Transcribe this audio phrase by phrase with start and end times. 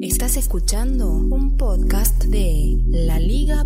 [0.00, 3.60] Estás escuchando un podcast de laliga.fm.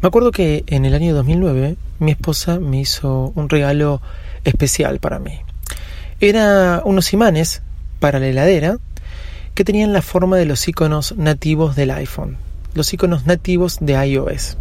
[0.00, 4.00] Me acuerdo que en el año 2009 mi esposa me hizo un regalo
[4.44, 5.32] especial para mí.
[6.20, 7.60] Era unos imanes
[7.98, 8.78] para la heladera
[9.54, 12.36] que tenían la forma de los iconos nativos del iPhone,
[12.74, 14.58] los iconos nativos de iOS.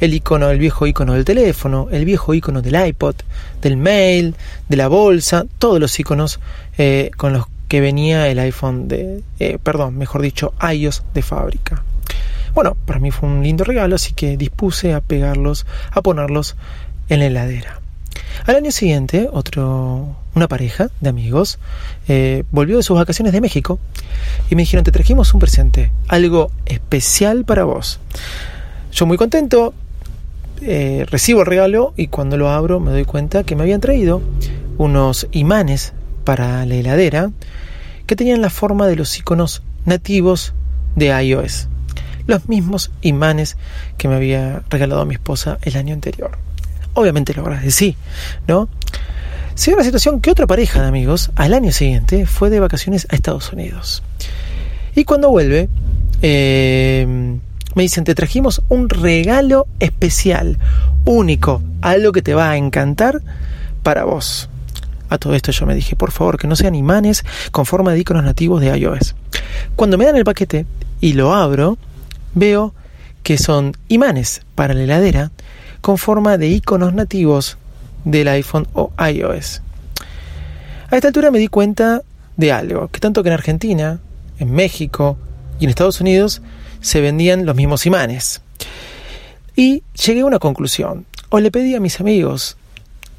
[0.00, 3.16] El icono, el viejo icono del teléfono, el viejo icono del iPod,
[3.60, 4.34] del mail,
[4.68, 6.40] de la bolsa, todos los iconos
[6.78, 11.82] eh, con los que venía el iPhone de, eh, perdón, mejor dicho, iOS de fábrica.
[12.54, 16.56] Bueno, para mí fue un lindo regalo, así que dispuse a pegarlos, a ponerlos
[17.08, 17.80] en la heladera.
[18.46, 21.58] Al año siguiente, otro, una pareja de amigos
[22.08, 23.78] eh, volvió de sus vacaciones de México
[24.50, 28.00] y me dijeron, te trajimos un presente, algo especial para vos.
[28.92, 29.74] Yo muy contento,
[30.62, 34.22] eh, recibo el regalo y cuando lo abro me doy cuenta que me habían traído
[34.78, 35.92] unos imanes
[36.24, 37.30] para la heladera
[38.06, 40.52] que tenían la forma de los iconos nativos
[40.96, 41.68] de iOS.
[42.26, 43.56] Los mismos imanes
[43.96, 46.32] que me había regalado mi esposa el año anterior.
[46.94, 47.96] Obviamente lo agradecí,
[48.46, 48.68] ¿no?
[49.54, 53.06] Se dio la situación que otra pareja de amigos al año siguiente fue de vacaciones
[53.10, 54.02] a Estados Unidos.
[54.94, 55.68] Y cuando vuelve,
[56.22, 57.38] eh,
[57.74, 60.58] me dicen, te trajimos un regalo especial,
[61.04, 63.22] único, algo que te va a encantar
[63.82, 64.48] para vos.
[65.08, 68.00] A todo esto yo me dije, por favor, que no sean imanes con forma de
[68.00, 69.14] iconos nativos de iOS.
[69.76, 70.66] Cuando me dan el paquete
[71.00, 71.78] y lo abro,
[72.34, 72.74] veo
[73.22, 75.30] que son imanes para la heladera
[75.80, 77.58] con forma de iconos nativos
[78.04, 79.62] del iPhone o iOS.
[80.90, 82.02] A esta altura me di cuenta
[82.36, 84.00] de algo, que tanto que en Argentina,
[84.38, 85.16] en México
[85.58, 86.42] y en Estados Unidos
[86.80, 88.42] se vendían los mismos imanes.
[89.56, 91.06] Y llegué a una conclusión.
[91.28, 92.56] O le pedí a mis amigos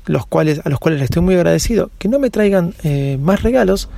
[0.06, 3.44] los cuales, a los cuales les estoy muy agradecido, que no me traigan eh, más
[3.44, 3.90] regalos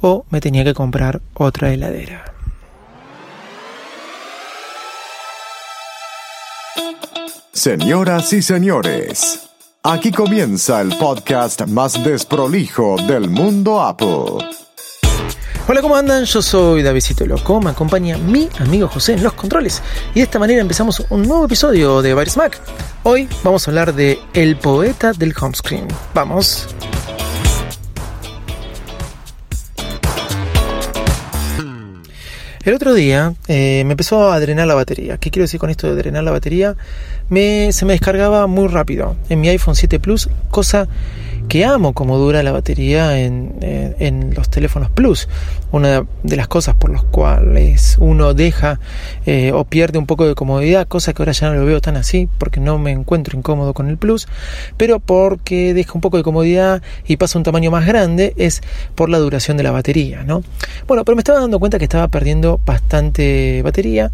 [0.00, 2.24] o me tenía que comprar otra heladera.
[7.52, 9.50] Señoras y señores,
[9.82, 14.46] aquí comienza el podcast más desprolijo del mundo Apple.
[15.70, 16.24] Hola, ¿cómo andan?
[16.24, 19.80] Yo soy Davidito Loco, me acompaña mi amigo José en los controles
[20.12, 22.60] y de esta manera empezamos un nuevo episodio de Virus Mac.
[23.04, 25.86] Hoy vamos a hablar de El poeta del homescreen.
[26.12, 26.66] Vamos.
[32.64, 35.18] El otro día eh, me empezó a drenar la batería.
[35.18, 36.74] ¿Qué quiero decir con esto de drenar la batería?
[37.28, 40.88] Me, se me descargaba muy rápido en mi iPhone 7 Plus, cosa
[41.50, 45.28] que amo como dura la batería en, en, los teléfonos Plus.
[45.72, 48.78] Una de las cosas por las cuales uno deja
[49.26, 51.96] eh, o pierde un poco de comodidad, cosa que ahora ya no lo veo tan
[51.96, 54.28] así porque no me encuentro incómodo con el Plus,
[54.76, 58.62] pero porque deja un poco de comodidad y pasa un tamaño más grande es
[58.94, 60.44] por la duración de la batería, ¿no?
[60.86, 64.12] Bueno, pero me estaba dando cuenta que estaba perdiendo bastante batería.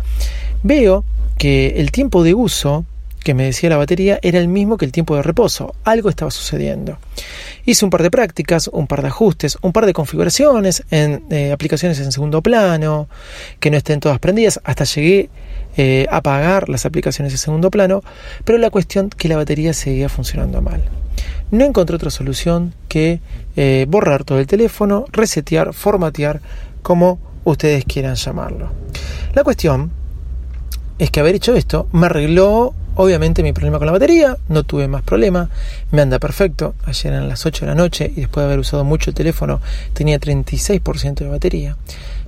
[0.62, 1.04] Veo
[1.36, 2.86] que el tiempo de uso
[3.26, 5.74] que me decía la batería era el mismo que el tiempo de reposo.
[5.82, 6.96] Algo estaba sucediendo.
[7.64, 11.50] Hice un par de prácticas, un par de ajustes, un par de configuraciones en eh,
[11.50, 13.08] aplicaciones en segundo plano,
[13.58, 15.28] que no estén todas prendidas, hasta llegué
[15.76, 18.04] eh, a apagar las aplicaciones en segundo plano,
[18.44, 20.84] pero la cuestión que la batería seguía funcionando mal.
[21.50, 23.18] No encontré otra solución que
[23.56, 26.40] eh, borrar todo el teléfono, resetear, formatear,
[26.80, 28.70] como ustedes quieran llamarlo.
[29.34, 29.90] La cuestión
[31.00, 34.88] es que haber hecho esto me arregló Obviamente mi problema con la batería, no tuve
[34.88, 35.50] más problema,
[35.90, 36.74] me anda perfecto.
[36.84, 39.60] Ayer eran las 8 de la noche y después de haber usado mucho el teléfono
[39.92, 41.76] tenía 36% de batería.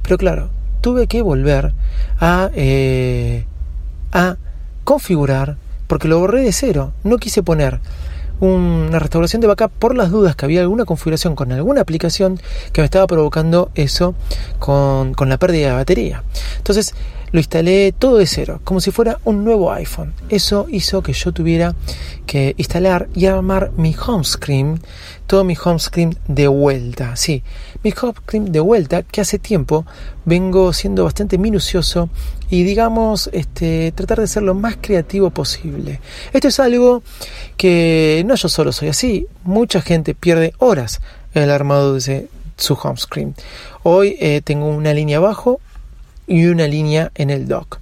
[0.02, 0.50] Pero claro,
[0.82, 1.72] tuve que volver
[2.20, 3.46] a, eh,
[4.12, 4.36] a
[4.84, 5.56] configurar
[5.86, 6.92] porque lo borré de cero.
[7.02, 7.80] No quise poner
[8.40, 12.38] una restauración de backup por las dudas que había alguna configuración con alguna aplicación
[12.72, 14.14] que me estaba provocando eso
[14.58, 16.22] con, con la pérdida de batería.
[16.58, 16.94] Entonces,
[17.30, 20.14] lo instalé todo de cero, como si fuera un nuevo iPhone.
[20.28, 21.74] Eso hizo que yo tuviera
[22.26, 24.80] que instalar y armar mi home screen,
[25.26, 27.16] todo mi home screen de vuelta.
[27.16, 27.42] Sí,
[27.82, 29.84] mi home screen de vuelta que hace tiempo
[30.24, 32.10] vengo siendo bastante minucioso
[32.50, 36.00] y digamos este, tratar de ser lo más creativo posible.
[36.32, 37.02] Esto es algo
[37.56, 41.00] que no yo solo soy así, mucha gente pierde horas
[41.34, 43.34] en el armado de su home screen.
[43.82, 45.60] Hoy eh, tengo una línea abajo
[46.28, 47.80] y una línea en el dock.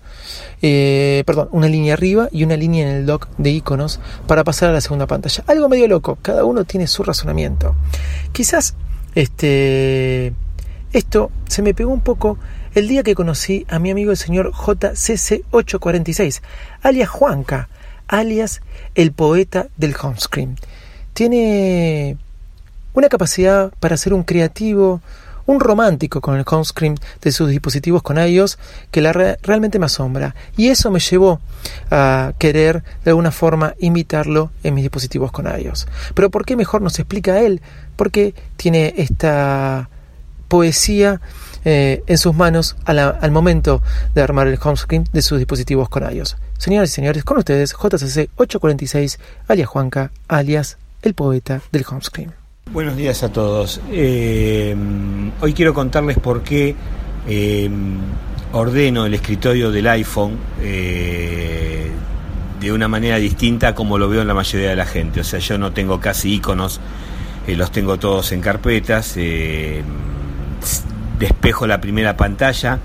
[0.62, 4.70] Eh, perdón, una línea arriba y una línea en el dock de iconos para pasar
[4.70, 5.44] a la segunda pantalla.
[5.46, 7.74] Algo medio loco, cada uno tiene su razonamiento.
[8.32, 8.74] Quizás
[9.14, 10.32] este,
[10.92, 12.38] esto se me pegó un poco
[12.74, 16.42] el día que conocí a mi amigo el señor JCC846,
[16.82, 17.68] alias Juanca,
[18.06, 18.60] alias
[18.94, 20.56] el poeta del home screen.
[21.14, 22.18] Tiene
[22.92, 25.00] una capacidad para ser un creativo,
[25.46, 28.58] un romántico con el home screen de sus dispositivos con iOS
[28.90, 30.34] que la realmente me asombra.
[30.56, 31.40] Y eso me llevó
[31.90, 35.86] a querer de alguna forma imitarlo en mis dispositivos con iOS.
[36.14, 37.60] Pero ¿por qué mejor nos explica él?
[37.96, 39.88] Porque tiene esta
[40.48, 41.20] poesía
[41.64, 43.82] eh, en sus manos al momento
[44.14, 46.36] de armar el home screen de sus dispositivos con iOS.
[46.58, 52.45] Señoras y señores, con ustedes JCC 846, alias Juanca, alias el poeta del home screen.
[52.72, 53.80] Buenos días a todos.
[53.90, 54.74] Eh,
[55.40, 56.74] hoy quiero contarles por qué
[57.28, 57.70] eh,
[58.52, 61.88] ordeno el escritorio del iPhone eh,
[62.60, 65.20] de una manera distinta como lo veo en la mayoría de la gente.
[65.20, 66.80] O sea, yo no tengo casi iconos,
[67.46, 69.14] los tengo todos en carpetas,
[71.18, 72.80] despejo la primera pantalla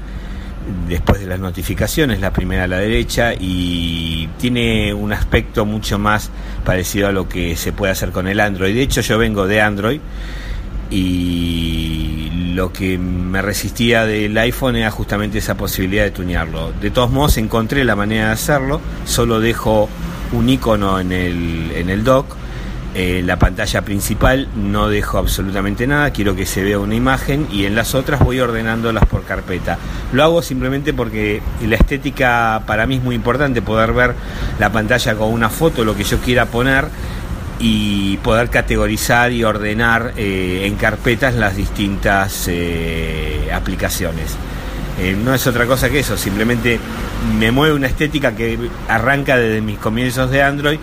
[0.88, 6.30] después de las notificaciones, la primera a la derecha, y tiene un aspecto mucho más
[6.63, 8.74] parecido a lo que se puede hacer con el Android.
[8.74, 10.00] De hecho, yo vengo de Android
[10.90, 16.74] y lo que me resistía del iPhone era justamente esa posibilidad de tunearlo.
[16.74, 19.90] De todos modos, encontré la manera de hacerlo, solo dejo
[20.34, 22.40] un icono en el, en el dock
[22.93, 27.65] en la pantalla principal no dejo absolutamente nada, quiero que se vea una imagen y
[27.65, 29.77] en las otras voy ordenándolas por carpeta.
[30.11, 34.13] Lo hago simplemente porque la estética para mí es muy importante, poder ver
[34.59, 36.89] la pantalla con una foto, lo que yo quiera poner
[37.59, 44.35] y poder categorizar y ordenar eh, en carpetas las distintas eh, aplicaciones.
[44.99, 46.79] Eh, no es otra cosa que eso, simplemente
[47.39, 48.57] me mueve una estética que
[48.89, 50.79] arranca desde mis comienzos de Android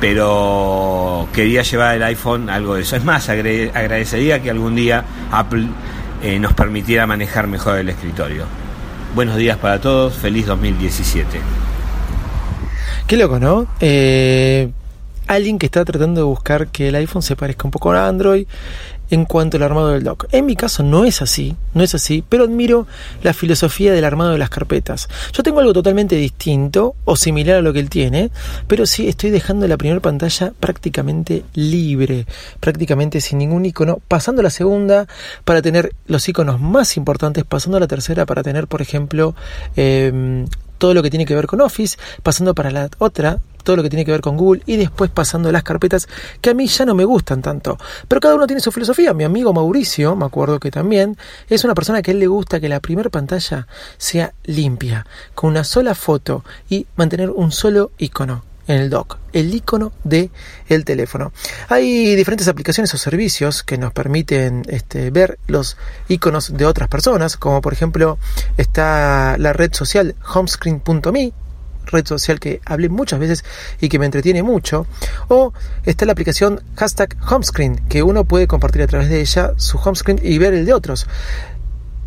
[0.00, 2.96] pero quería llevar el iPhone algo de eso.
[2.96, 5.66] Es más, agradecería que algún día Apple
[6.22, 8.44] eh, nos permitiera manejar mejor el escritorio.
[9.14, 11.40] Buenos días para todos, feliz 2017.
[13.06, 13.66] Qué loco, ¿no?
[13.80, 14.70] Eh,
[15.34, 18.46] alguien que está tratando de buscar que el iPhone se parezca un poco a Android
[19.10, 20.26] en cuanto al armado del dock.
[20.32, 22.86] En mi caso no es así, no es así, pero admiro
[23.22, 25.08] la filosofía del armado de las carpetas.
[25.32, 28.30] Yo tengo algo totalmente distinto o similar a lo que él tiene,
[28.66, 32.26] pero sí estoy dejando la primera pantalla prácticamente libre,
[32.60, 35.06] prácticamente sin ningún icono, pasando a la segunda
[35.44, 39.34] para tener los iconos más importantes, pasando a la tercera para tener, por ejemplo,
[39.76, 40.46] em,
[40.78, 43.90] todo lo que tiene que ver con Office, pasando para la otra todo lo que
[43.90, 46.08] tiene que ver con Google y después pasando las carpetas
[46.40, 47.78] que a mí ya no me gustan tanto.
[48.08, 49.14] Pero cada uno tiene su filosofía.
[49.14, 51.16] Mi amigo Mauricio, me acuerdo que también,
[51.48, 53.66] es una persona que a él le gusta que la primera pantalla
[53.98, 59.52] sea limpia, con una sola foto y mantener un solo icono en el dock, el
[59.52, 60.30] icono de
[60.68, 61.32] el teléfono.
[61.68, 65.76] Hay diferentes aplicaciones o servicios que nos permiten este, ver los
[66.08, 68.18] iconos de otras personas, como por ejemplo
[68.56, 71.32] está la red social homescreen.me
[71.90, 73.44] red social que hablé muchas veces
[73.80, 74.86] y que me entretiene mucho.
[75.28, 75.52] O
[75.84, 80.20] está la aplicación hashtag homescreen, que uno puede compartir a través de ella su homescreen
[80.22, 81.06] y ver el de otros.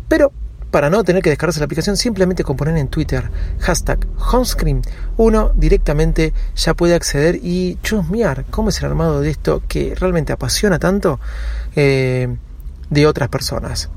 [0.08, 0.32] Pero
[0.74, 4.82] para no tener que descargarse la aplicación, simplemente con en Twitter hashtag homescreen,
[5.16, 10.32] uno directamente ya puede acceder y chusmear cómo es el armado de esto que realmente
[10.32, 11.20] apasiona tanto
[11.76, 12.34] eh,
[12.90, 13.90] de otras personas.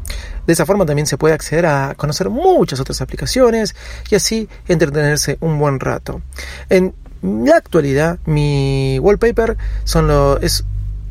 [0.46, 3.76] De esa forma también se puede acceder a conocer muchas otras aplicaciones
[4.10, 6.22] y así entretenerse un buen rato.
[6.70, 10.64] En la actualidad, mi wallpaper son lo, es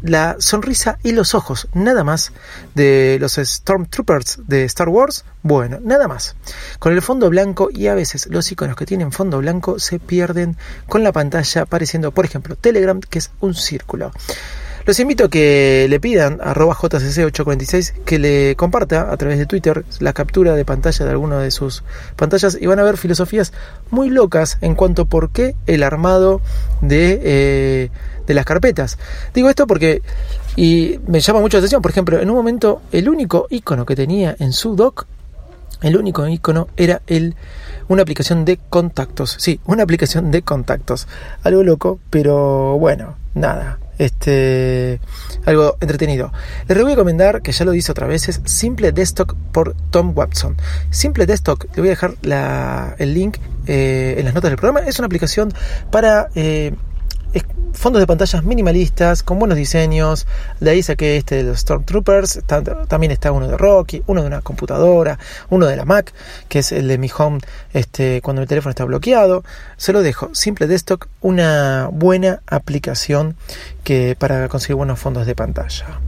[0.03, 2.33] la sonrisa y los ojos, nada más,
[2.75, 5.25] de los Stormtroopers de Star Wars.
[5.43, 6.37] Bueno, nada más.
[6.79, 10.57] Con el fondo blanco y a veces los iconos que tienen fondo blanco se pierden
[10.87, 14.13] con la pantalla apareciendo, por ejemplo, Telegram, que es un círculo.
[14.87, 19.85] Los invito a que le pidan a jcc846 que le comparta a través de Twitter
[19.99, 21.83] la captura de pantalla de alguna de sus
[22.15, 23.53] pantallas y van a ver filosofías
[23.91, 26.41] muy locas en cuanto a por qué el armado
[26.83, 27.91] de, eh,
[28.29, 28.97] de las carpetas.
[29.35, 30.03] Digo esto porque
[30.55, 33.97] y me llama mucho la atención, por ejemplo, en un momento el único icono que
[33.97, 35.09] tenía en su doc,
[35.83, 37.35] el único icono era el
[37.89, 39.35] una aplicación de contactos.
[39.41, 41.09] Sí, una aplicación de contactos.
[41.43, 45.01] Algo loco, pero bueno, nada este,
[45.45, 46.33] algo entretenido.
[46.69, 50.13] Les voy a recomendar, que ya lo dice otra vez, es Simple Desktop por Tom
[50.17, 50.57] Watson.
[50.91, 52.15] Simple Desktop, le voy a dejar
[52.99, 55.53] el link eh, en las notas del programa, es una aplicación
[55.91, 56.29] para...
[56.35, 56.75] Eh,
[57.73, 60.27] fondos de pantallas minimalistas, con buenos diseños.
[60.61, 62.41] De ahí saqué este de los Stormtroopers.
[62.89, 65.19] también está uno de Rocky, uno de una computadora,
[65.51, 66.13] uno de la Mac,
[66.49, 67.41] que es el de mi home
[67.73, 69.45] este, cuando el teléfono está bloqueado.
[69.77, 70.35] Se lo dejo.
[70.35, 73.37] Simple Desktop, una buena aplicación
[73.85, 76.01] que para conseguir buenos fondos de pantalla.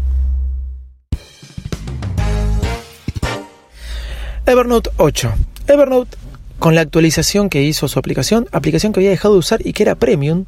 [4.46, 5.34] Evernote 8.
[5.66, 6.16] Evernote
[6.58, 9.82] con la actualización que hizo su aplicación, aplicación que había dejado de usar y que
[9.82, 10.44] era premium,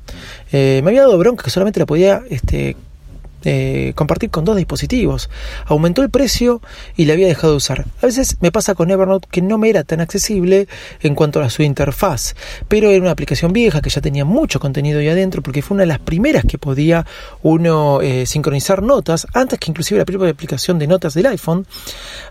[0.52, 2.76] eh, me había dado bronca que solamente la podía este,
[3.44, 5.30] eh, compartir con dos dispositivos.
[5.64, 6.60] Aumentó el precio
[6.94, 7.86] y la había dejado de usar.
[8.02, 10.68] A veces me pasa con Evernote que no me era tan accesible
[11.00, 12.34] en cuanto a su interfaz,
[12.68, 15.84] pero era una aplicación vieja que ya tenía mucho contenido ahí adentro porque fue una
[15.84, 17.06] de las primeras que podía
[17.42, 21.66] uno eh, sincronizar notas, antes que inclusive la primera aplicación de notas del iPhone,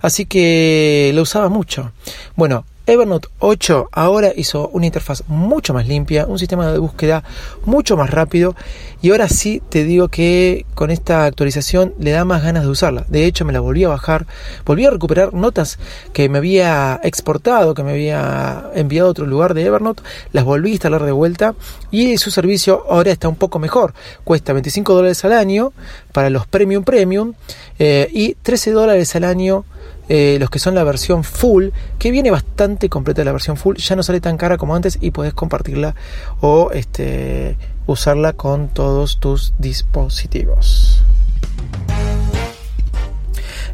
[0.02, 1.92] así que la usaba mucho.
[2.36, 7.24] Bueno, Evernote 8 ahora hizo una interfaz mucho más limpia, un sistema de búsqueda
[7.64, 8.56] mucho más rápido
[9.04, 13.06] y ahora sí te digo que con esta actualización le da más ganas de usarla.
[13.08, 14.26] De hecho me la volví a bajar,
[14.66, 15.78] volví a recuperar notas
[16.14, 20.70] que me había exportado, que me había enviado a otro lugar de Evernote, las volví
[20.70, 21.54] a instalar de vuelta
[21.92, 23.94] y su servicio ahora está un poco mejor.
[24.24, 25.74] Cuesta 25 dólares al año
[26.12, 27.34] para los premium premium
[27.78, 29.64] eh, y 13 dólares al año
[30.08, 33.96] eh, los que son la versión full, que viene bastante completa la versión full, ya
[33.96, 35.96] no sale tan cara como antes y puedes compartirla
[36.42, 41.04] o este, usarla con todos tus dispositivos.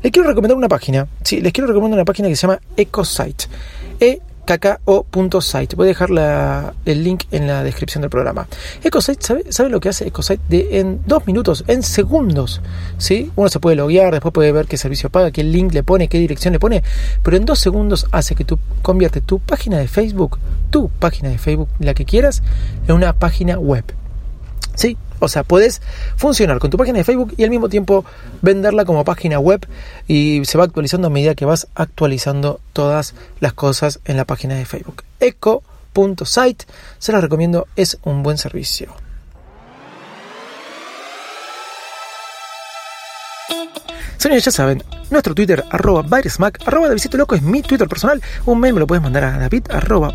[0.03, 3.45] Les quiero recomendar una página, sí, les quiero recomendar una página que se llama EcoSite.
[3.99, 5.75] E cacao.site.
[5.75, 6.09] Voy a dejar
[6.85, 8.47] el link en la descripción del programa.
[8.83, 10.79] EcoSite, ¿sabe, lo que hace EcoSite?
[10.79, 12.61] En dos minutos, en segundos.
[12.97, 13.31] ¿sí?
[13.35, 16.19] Uno se puede loguear, después puede ver qué servicio paga, qué link le pone, qué
[16.19, 16.83] dirección le pone.
[17.23, 21.37] Pero en dos segundos hace que tú conviertes tu página de Facebook, tu página de
[21.37, 22.43] Facebook, la que quieras,
[22.87, 23.83] en una página web.
[24.75, 24.97] ¿Sí?
[25.25, 25.81] O sea, puedes
[26.15, 28.05] funcionar con tu página de Facebook y al mismo tiempo
[28.41, 29.65] venderla como página web
[30.07, 34.55] y se va actualizando a medida que vas actualizando todas las cosas en la página
[34.55, 35.03] de Facebook.
[35.19, 36.65] Eco.site,
[36.99, 39.04] se las recomiendo, es un buen servicio.
[44.17, 48.21] Señores, ya saben, nuestro Twitter, arroba Virusmac, arroba Davidito Loco es mi Twitter personal.
[48.45, 50.13] Un mail me lo puedes mandar a david, arroba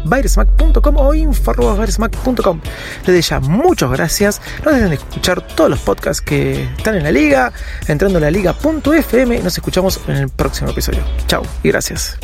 [0.97, 2.61] o info, arroba virusmac.com.
[3.07, 4.41] Les doy ya muchas gracias.
[4.65, 7.53] No dejen de escuchar todos los podcasts que están en la liga,
[7.87, 9.39] entrando a la liga.fm.
[9.41, 11.03] Nos escuchamos en el próximo episodio.
[11.27, 12.19] Chao y gracias.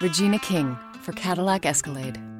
[0.00, 2.37] Regina King for Cadillac Escalade.